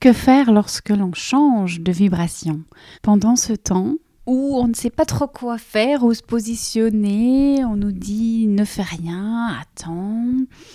[0.00, 2.62] Que faire lorsque l'on change de vibration
[3.02, 3.94] Pendant ce temps
[4.26, 8.64] où on ne sait pas trop quoi faire, où se positionner, on nous dit ne
[8.64, 10.26] fais rien, attends,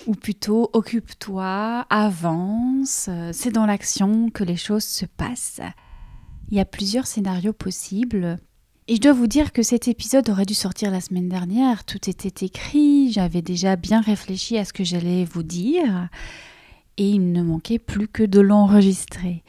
[0.07, 5.62] ou plutôt occupe-toi, avance, c'est dans l'action que les choses se passent.
[6.49, 8.40] Il y a plusieurs scénarios possibles.
[8.87, 12.10] Et je dois vous dire que cet épisode aurait dû sortir la semaine dernière, tout
[12.10, 16.09] était écrit, j'avais déjà bien réfléchi à ce que j'allais vous dire
[16.98, 19.44] et il ne manquait plus que de l'enregistrer.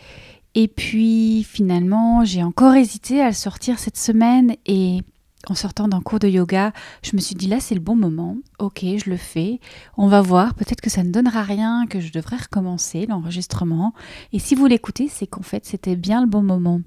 [0.55, 5.01] Et puis finalement, j'ai encore hésité à le sortir cette semaine et
[5.49, 6.73] en sortant d'un cours de yoga,
[7.03, 9.61] je me suis dit là c'est le bon moment, ok je le fais,
[9.97, 13.93] on va voir, peut-être que ça ne donnera rien, que je devrais recommencer l'enregistrement.
[14.33, 16.81] Et si vous l'écoutez, c'est qu'en fait c'était bien le bon moment.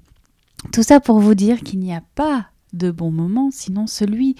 [0.72, 4.34] Tout ça pour vous dire qu'il n'y a pas de bon moment, sinon celui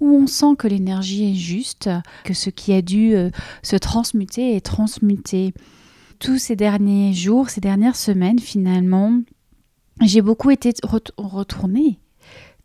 [0.00, 1.90] où on sent que l'énergie est juste,
[2.24, 3.30] que ce qui a dû euh,
[3.62, 5.52] se transmuter est transmuté.
[6.18, 9.20] Tous ces derniers jours, ces dernières semaines, finalement,
[10.02, 11.98] j'ai beaucoup été retournée.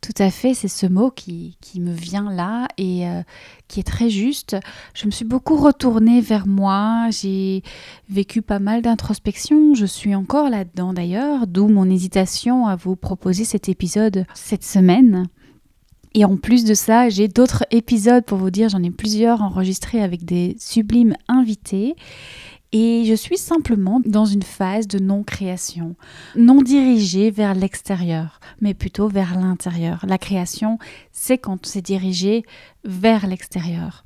[0.03, 3.21] Tout à fait, c'est ce mot qui, me vient là et euh,
[3.69, 4.57] qui est très juste.
[4.93, 7.63] Je me suis beaucoup retournée vers moi, j'ai
[8.09, 13.45] vécu pas mal d'introspection, je suis encore là-dedans d'ailleurs, d'où mon hésitation à vous proposer
[13.45, 15.25] cet épisode cette semaine.
[16.13, 20.01] Et en plus de ça, j'ai d'autres épisodes pour vous dire, j'en ai plusieurs enregistrés
[20.01, 21.95] avec des sublimes invités.
[22.71, 25.95] Et je suis simplement dans une phase de non-création,
[26.35, 30.03] non dirigée vers l'extérieur, mais plutôt vers l'intérieur.
[30.07, 30.79] La création,
[31.11, 32.43] c'est quand c'est dirigé
[32.83, 34.03] vers l'extérieur.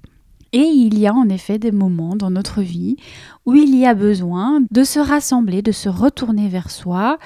[0.52, 2.98] Et il y a en effet des moments dans notre vie
[3.46, 7.18] où il y a besoin de se rassembler, de se retourner vers soi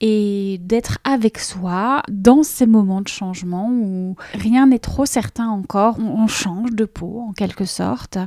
[0.00, 5.98] et d'être avec soi dans ces moments de changement où rien n'est trop certain encore,
[5.98, 8.18] on change de peau en quelque sorte.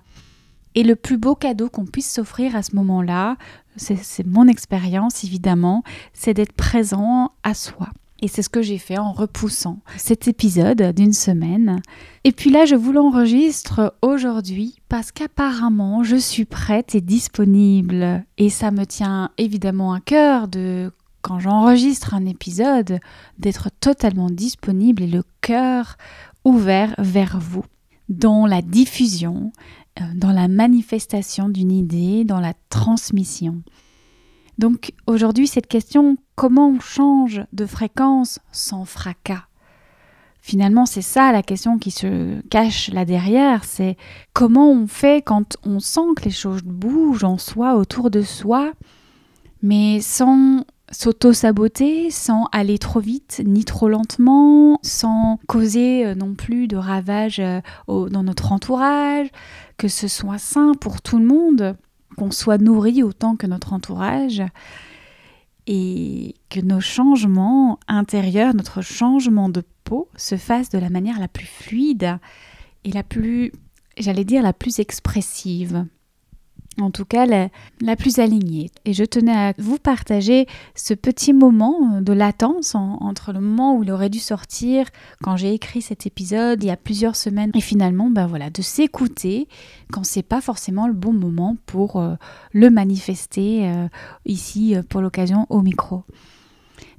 [0.76, 3.38] Et le plus beau cadeau qu'on puisse s'offrir à ce moment-là,
[3.76, 7.90] c'est mon expérience évidemment, c'est d'être présent à soi.
[8.22, 11.82] Et c'est ce que j'ai fait en repoussant cet épisode d'une semaine.
[12.24, 18.24] Et puis là, je vous l'enregistre aujourd'hui parce qu'apparemment, je suis prête et disponible.
[18.38, 20.90] Et ça me tient évidemment à cœur de
[21.24, 23.00] quand j'enregistre un épisode,
[23.40, 25.98] d'être totalement disponible et le cœur
[26.44, 27.64] ouvert vers vous,
[28.10, 29.52] dans la diffusion,
[30.02, 33.64] euh, dans la manifestation d'une idée, dans la transmission.
[34.58, 39.46] Donc aujourd'hui, cette question, comment on change de fréquence sans fracas?
[40.42, 43.96] Finalement, c'est ça la question qui se cache là derrière, c'est
[44.34, 48.74] comment on fait quand on sent que les choses bougent en soi, autour de soi,
[49.62, 56.68] mais sans s'auto-saboter sans aller trop vite ni trop lentement, sans causer euh, non plus
[56.68, 59.28] de ravages euh, dans notre entourage,
[59.78, 61.76] que ce soit sain pour tout le monde,
[62.18, 64.44] qu'on soit nourri autant que notre entourage
[65.66, 71.28] et que nos changements intérieurs, notre changement de peau se fasse de la manière la
[71.28, 72.18] plus fluide
[72.84, 73.52] et la plus,
[73.98, 75.86] j'allais dire, la plus expressive
[76.82, 78.72] en tout cas la, plus alignée.
[78.86, 83.84] Et je tenais à vous partager ce petit moment de latence entre le moment où
[83.84, 84.88] il aurait dû sortir
[85.22, 88.62] quand j'ai écrit cet épisode il y a plusieurs semaines et finalement ben voilà de
[88.62, 89.48] s'écouter
[89.92, 92.16] quand c'est pas forcément le bon moment pour euh,
[92.52, 93.88] le manifester euh,
[94.26, 96.04] ici euh, pour l'occasion au micro.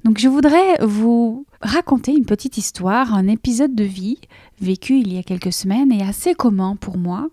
[0.03, 4.19] Donc je voudrais vous raconter une petite histoire, un épisode de vie
[4.61, 7.27] vécu il y a quelques semaines et assez commun pour moi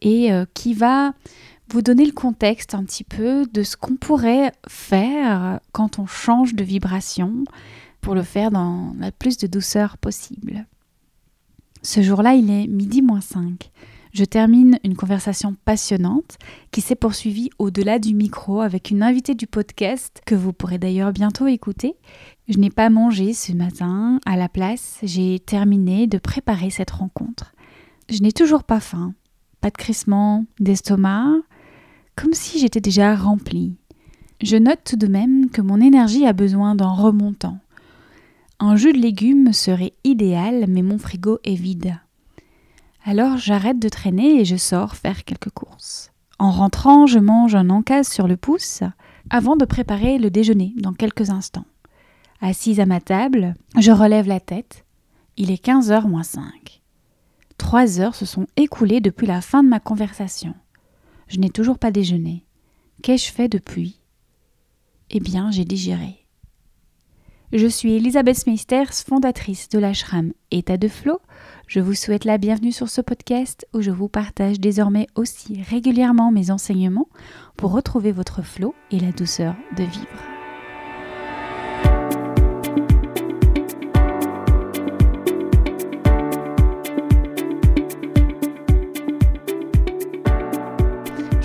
[0.00, 1.12] et qui va
[1.72, 6.54] vous donner le contexte un petit peu de ce qu'on pourrait faire quand on change
[6.54, 7.44] de vibration
[8.02, 10.66] pour le faire dans la plus de douceur possible.
[11.82, 13.70] Ce jour-là, il est midi moins 5.
[14.12, 16.36] Je termine une conversation passionnante
[16.70, 21.12] qui s'est poursuivie au-delà du micro avec une invitée du podcast que vous pourrez d'ailleurs
[21.12, 21.94] bientôt écouter.
[22.48, 24.20] Je n'ai pas mangé ce matin.
[24.26, 27.54] À la place, j'ai terminé de préparer cette rencontre.
[28.10, 29.14] Je n'ai toujours pas faim.
[29.62, 31.36] Pas de crissement d'estomac,
[32.16, 33.76] comme si j'étais déjà remplie.
[34.42, 37.58] Je note tout de même que mon énergie a besoin d'un remontant.
[38.58, 41.96] Un jus de légumes serait idéal, mais mon frigo est vide.
[43.04, 46.12] Alors j'arrête de traîner et je sors faire quelques courses.
[46.38, 48.82] En rentrant, je mange un encas sur le pouce
[49.30, 51.64] avant de préparer le déjeuner dans quelques instants.
[52.40, 54.84] Assise à ma table, je relève la tête.
[55.36, 56.82] Il est 15h moins 5.
[57.58, 60.54] Trois heures se sont écoulées depuis la fin de ma conversation.
[61.28, 62.44] Je n'ai toujours pas déjeuné.
[63.02, 64.00] Qu'ai-je fait depuis?
[65.10, 66.22] Eh bien, j'ai digéré.
[67.52, 71.18] Je suis Elisabeth Meisters, fondatrice de l'ashram État de Flow.
[71.66, 76.32] Je vous souhaite la bienvenue sur ce podcast où je vous partage désormais aussi régulièrement
[76.32, 77.08] mes enseignements
[77.58, 80.31] pour retrouver votre flow et la douceur de vivre.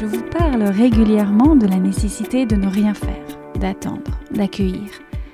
[0.05, 3.25] Parle régulièrement de la nécessité de ne rien faire,
[3.59, 4.91] d'attendre, d'accueillir.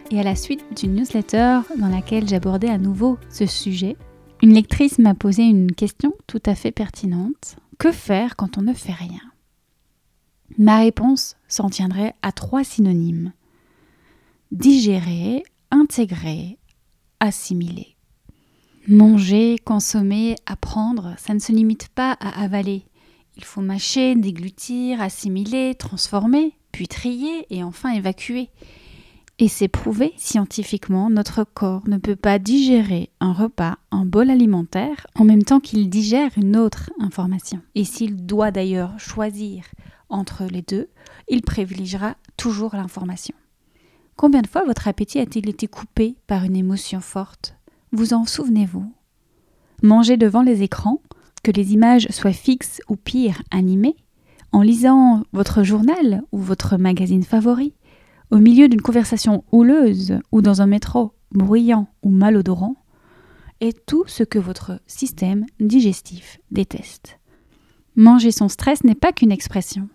[0.09, 3.97] Et à la suite d'une newsletter dans laquelle j'abordais à nouveau ce sujet,
[4.41, 7.57] une lectrice m'a posé une question tout à fait pertinente.
[7.77, 9.21] Que faire quand on ne fait rien?
[10.57, 13.33] Ma réponse s'en tiendrait à trois synonymes.
[14.51, 16.57] Digérer, intégrer,
[17.19, 17.97] assimiler.
[18.87, 22.85] Manger, consommer, apprendre, ça ne se limite pas à avaler.
[23.35, 28.49] Il faut mâcher, déglutir, assimiler, transformer, puis trier et enfin évacuer.
[29.39, 35.07] Et c'est prouvé scientifiquement, notre corps ne peut pas digérer un repas, un bol alimentaire,
[35.15, 37.59] en même temps qu'il digère une autre information.
[37.73, 39.65] Et s'il doit d'ailleurs choisir
[40.09, 40.87] entre les deux,
[41.27, 43.35] il privilégiera toujours l'information.
[44.15, 47.55] Combien de fois votre appétit a-t-il été coupé par une émotion forte?
[47.91, 48.93] Vous en souvenez-vous?
[49.81, 51.01] Manger devant les écrans,
[51.43, 53.95] que les images soient fixes ou pire animées,
[54.51, 57.73] en lisant votre journal ou votre magazine favori,
[58.31, 62.75] au milieu d'une conversation houleuse ou dans un métro bruyant ou malodorant,
[63.61, 67.19] est tout ce que votre système digestif déteste.
[67.95, 69.87] Manger son stress n'est pas qu'une expression.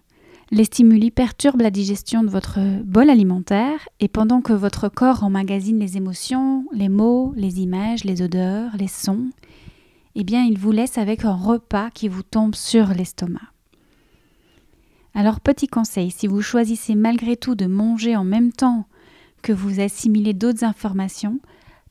[0.51, 5.79] Les stimuli perturbent la digestion de votre bol alimentaire et pendant que votre corps emmagasine
[5.79, 9.29] les émotions, les mots, les images, les odeurs, les sons,
[10.20, 13.53] eh bien il vous laisse avec un repas qui vous tombe sur l'estomac.
[15.15, 18.87] Alors petit conseil, si vous choisissez malgré tout de manger en même temps
[19.43, 21.38] que vous assimilez d'autres informations,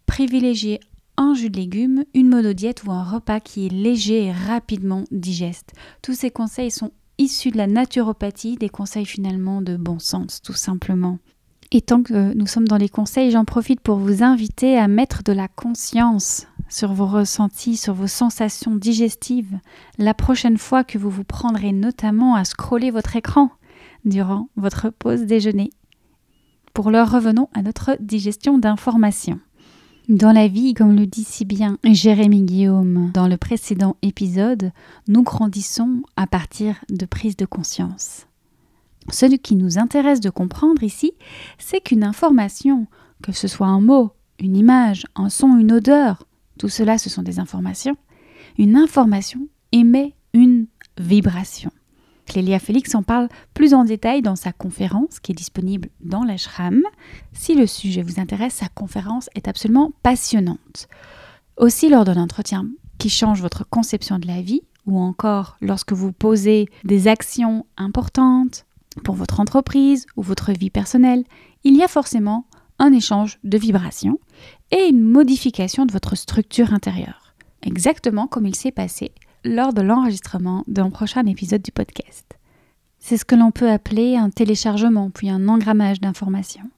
[0.08, 0.82] privilégiez
[1.16, 5.72] un jus de légumes, une monodiète ou un repas qui est léger et rapidement digeste.
[6.02, 10.52] Tous ces conseils sont issus de la naturopathie, des conseils finalement de bon sens tout
[10.52, 11.18] simplement.
[11.72, 15.24] Et tant que nous sommes dans les conseils, j'en profite pour vous inviter à mettre
[15.24, 19.60] de la conscience sur vos ressentis, sur vos sensations digestives
[19.98, 23.52] la prochaine fois que vous vous prendrez notamment à scroller votre écran
[24.06, 25.72] durant votre pause déjeuner.
[26.74, 29.40] Pour l'heure, revenons à notre digestion d'informations.
[30.08, 34.72] Dans la vie, comme le dit si bien Jérémy Guillaume dans le précédent épisode,
[35.10, 38.27] nous grandissons à partir de prise de conscience.
[39.10, 41.14] Ce qui nous intéresse de comprendre ici,
[41.58, 42.88] c'est qu'une information,
[43.24, 46.28] que ce soit un mot, une image, un son, une odeur,
[46.58, 47.96] tout cela, ce sont des informations.
[48.58, 50.68] Une information émet une
[50.98, 51.72] vibration.
[52.26, 56.82] Clélia Félix en parle plus en détail dans sa conférence qui est disponible dans l'ashram.
[57.32, 60.90] Si le sujet vous intéresse, sa conférence est absolument passionnante.
[61.56, 62.68] Aussi lors d'un entretien
[62.98, 68.66] qui change votre conception de la vie, ou encore lorsque vous posez des actions importantes
[69.04, 71.24] pour votre entreprise ou votre vie personnelle,
[71.64, 72.46] il y a forcément
[72.80, 74.20] un échange de vibrations
[74.72, 79.12] et une modification de votre structure intérieure, exactement comme il s'est passé
[79.44, 82.38] lors de l'enregistrement d'un prochain épisode du podcast.
[83.00, 86.70] C'est ce que l'on peut appeler un téléchargement, puis un engrammage d'informations.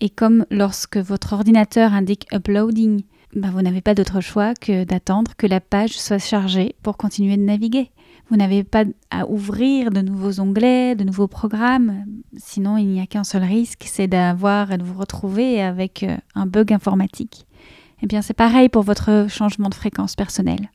[0.00, 3.02] Et comme lorsque votre ordinateur indique uploading,
[3.34, 7.36] ben vous n'avez pas d'autre choix que d'attendre que la page soit chargée pour continuer
[7.36, 7.90] de naviguer.
[8.30, 12.04] Vous n'avez pas à ouvrir de nouveaux onglets, de nouveaux programmes.
[12.36, 16.16] Sinon, il n'y a qu'un seul risque, c'est d'avoir et de vous retrouver avec euh,
[16.34, 17.46] un bug informatique.
[18.02, 20.70] Eh bien, c'est pareil pour votre changement de fréquence personnelle.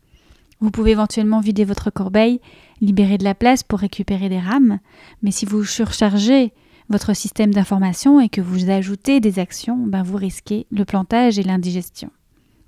[0.60, 2.40] Vous pouvez éventuellement vider votre corbeille,
[2.82, 4.80] libérer de la place pour récupérer des rames,
[5.22, 6.54] mais si vous surchargez
[6.90, 11.44] votre système d'information et que vous ajoutez des actions, ben vous risquez le plantage et
[11.44, 12.10] l'indigestion.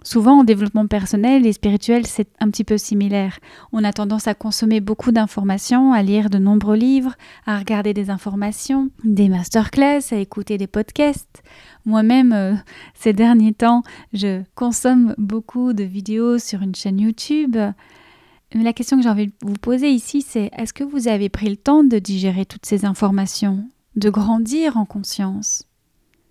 [0.03, 3.39] Souvent, en développement personnel et spirituel, c'est un petit peu similaire.
[3.73, 7.15] On a tendance à consommer beaucoup d'informations, à lire de nombreux livres,
[7.45, 11.43] à regarder des informations, des masterclass, à écouter des podcasts.
[11.85, 12.53] Moi-même, euh,
[12.93, 17.57] ces derniers temps, je consomme beaucoup de vidéos sur une chaîne YouTube.
[18.55, 21.29] Mais la question que j'ai envie de vous poser ici, c'est est-ce que vous avez
[21.29, 25.65] pris le temps de digérer toutes ces informations, de grandir en conscience?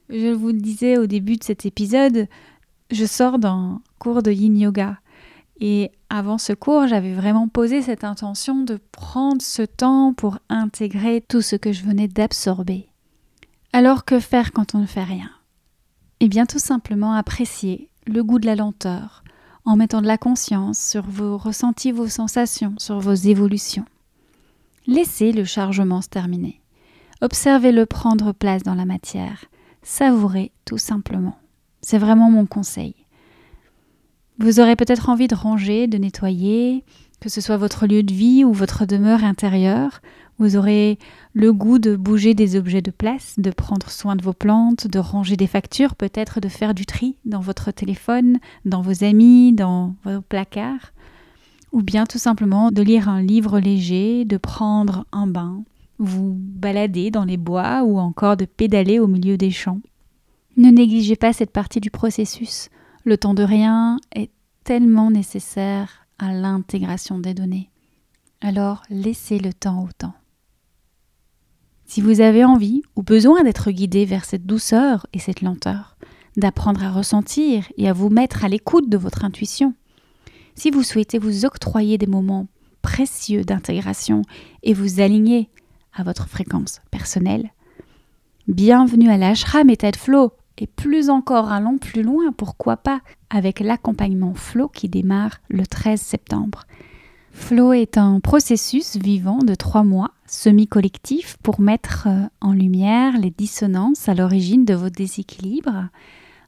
[0.08, 2.28] Je vous disais au début de cet épisode,
[2.90, 4.98] je sors d'un cours de yin yoga.
[5.60, 11.20] Et avant ce cours, j'avais vraiment posé cette intention de prendre ce temps pour intégrer
[11.20, 12.88] tout ce que je venais d'absorber.
[13.72, 15.30] Alors que faire quand on ne fait rien?
[16.20, 19.22] Eh bien tout simplement apprécier le goût de la lenteur
[19.64, 23.84] en mettant de la conscience sur vos ressentis, vos sensations, sur vos évolutions.
[24.86, 26.62] Laissez le chargement se terminer.
[27.20, 29.44] Observez-le prendre place dans la matière.
[29.82, 31.36] Savourez tout simplement.
[31.80, 32.94] C'est vraiment mon conseil.
[34.38, 36.84] Vous aurez peut-être envie de ranger, de nettoyer,
[37.20, 40.00] que ce soit votre lieu de vie ou votre demeure intérieure.
[40.38, 40.98] Vous aurez
[41.32, 45.00] le goût de bouger des objets de place, de prendre soin de vos plantes, de
[45.00, 49.96] ranger des factures, peut-être de faire du tri dans votre téléphone, dans vos amis, dans
[50.04, 50.92] vos placards.
[51.72, 55.64] Ou bien tout simplement de lire un livre léger, de prendre un bain,
[55.98, 59.80] vous balader dans les bois ou encore de pédaler au milieu des champs.
[60.58, 62.68] Ne négligez pas cette partie du processus.
[63.04, 64.32] Le temps de rien est
[64.64, 67.70] tellement nécessaire à l'intégration des données.
[68.40, 70.16] Alors laissez le temps au temps.
[71.84, 75.96] Si vous avez envie ou besoin d'être guidé vers cette douceur et cette lenteur,
[76.36, 79.74] d'apprendre à ressentir et à vous mettre à l'écoute de votre intuition,
[80.56, 82.48] si vous souhaitez vous octroyer des moments
[82.82, 84.22] précieux d'intégration
[84.64, 85.50] et vous aligner
[85.92, 87.52] à votre fréquence personnelle,
[88.48, 93.00] bienvenue à l'ashram état de flow et plus encore allons plus loin, pourquoi pas,
[93.30, 96.66] avec l'accompagnement flow qui démarre le 13 septembre.
[97.30, 103.30] Flow est un processus vivant de trois mois, semi-collectif, pour mettre euh, en lumière les
[103.30, 105.88] dissonances à l'origine de vos déséquilibres,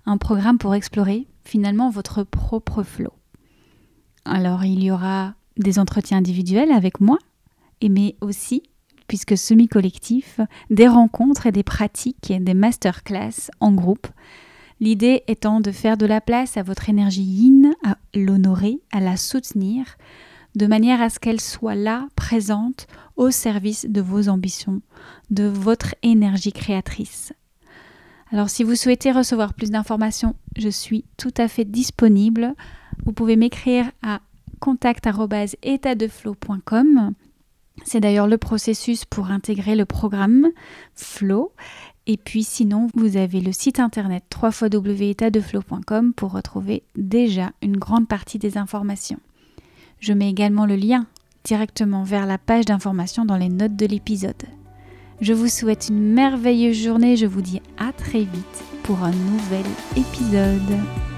[0.06, 3.12] un programme pour explorer finalement votre propre flow.
[4.24, 7.18] Alors il y aura des entretiens individuels avec moi,
[7.88, 8.64] mais aussi,
[9.10, 10.40] puisque semi-collectif,
[10.70, 14.06] des rencontres et des pratiques, des masterclass en groupe.
[14.78, 19.16] L'idée étant de faire de la place à votre énergie yin, à l'honorer, à la
[19.16, 19.96] soutenir,
[20.54, 22.86] de manière à ce qu'elle soit là, présente,
[23.16, 24.80] au service de vos ambitions,
[25.30, 27.32] de votre énergie créatrice.
[28.30, 32.54] Alors si vous souhaitez recevoir plus d'informations, je suis tout à fait disponible.
[33.04, 34.20] Vous pouvez m'écrire à
[34.60, 37.14] contact@étatdeflow.com.
[37.84, 40.48] C'est d'ailleurs le processus pour intégrer le programme
[40.94, 41.52] Flow.
[42.06, 48.38] Et puis sinon, vous avez le site internet www.étatdeflow.com pour retrouver déjà une grande partie
[48.38, 49.20] des informations.
[50.00, 51.06] Je mets également le lien
[51.44, 54.42] directement vers la page d'information dans les notes de l'épisode.
[55.20, 59.66] Je vous souhaite une merveilleuse journée, je vous dis à très vite pour un nouvel
[59.96, 61.09] épisode.